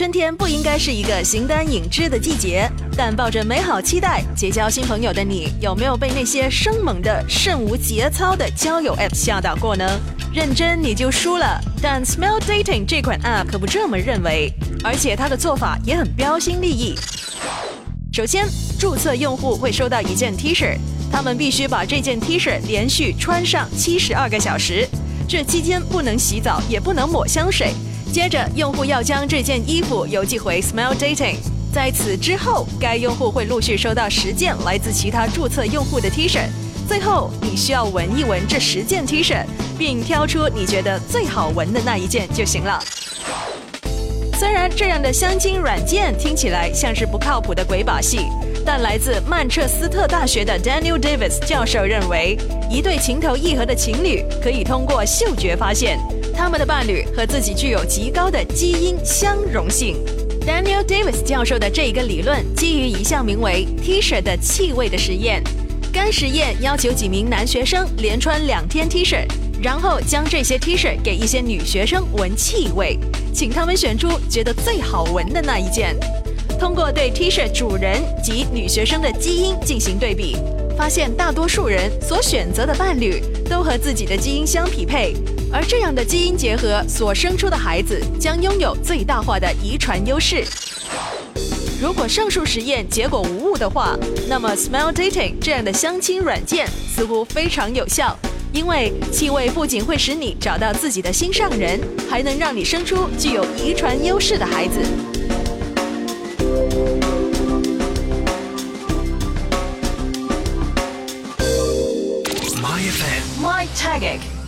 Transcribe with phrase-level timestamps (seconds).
[0.00, 2.66] 春天不应该是一个形单影只的季节，
[2.96, 9.86] 但抱着美好期待结交新朋友的你，有没有被那些生猛的、甚无节操的交友 App 吓到过呢？
[10.32, 11.60] 认真你就输了。
[11.82, 14.50] 但 Smell Dating 这款 App 可不这么认为，
[14.82, 16.94] 而且它的做法也很标新立异。
[18.10, 18.48] 首先，
[18.78, 20.78] 注册用户会收到一件 T 恤，
[21.12, 24.88] 他们必须把这件 T 恤连续穿上七十二个小时，
[25.28, 27.74] 这期间不能洗澡，也不能抹香水。
[28.10, 31.36] 接着，用户要将这件衣服邮寄回 Smell Dating。
[31.72, 36.40] 在此之后，该用户会陆续收到十件来自其他注册用户的 T 恤。
[36.88, 39.44] 最后，你需要闻一闻这十件 T 恤，
[39.78, 42.82] 并挑出你觉得最好闻的那一件就行了。
[44.36, 48.26] 虽然这样的相亲软件听起来像是不靠谱的鬼把戏，
[48.66, 52.36] 但来自曼彻斯特大学的 Daniel Davis 教授认为，
[52.68, 56.00] 一对情投意合的情侣可以通过嗅觉发现。
[56.40, 60.02] 他们的伴侣和自己具有极高的基因相容性。
[60.40, 65.42] Daniel Davis 教授的这一个理论基于一项名为 T 恤的气味的实验。
[65.92, 69.26] 该实验要求几名男学生连穿两天 T 恤，
[69.62, 72.98] 然后将这些 T 恤给一些女学生闻气味，
[73.34, 75.94] 请他们选出觉得最好闻的那一件。
[76.58, 80.38] 通过对 T 恤主人及女学生的基因进行对比，
[80.80, 85.14] 发现大多数人所选择的伴侣都和自己的基因相匹配。
[85.52, 90.42] 而这样的基因结合所生出的孩子将拥有最大化的遗传优势。
[91.82, 93.94] 如果上述实验结果无误的话，
[94.26, 98.16] 那么 Smell Dating 这样的相亲软件似乎非常有效，
[98.50, 104.80] 因为气味不仅会使你找到自己的心上人，还能让你生出具有遗传优势的孩子。
[112.80, 113.42] IFM.
[113.42, 114.39] My Tagic.